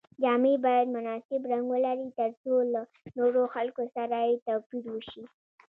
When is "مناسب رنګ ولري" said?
0.97-2.07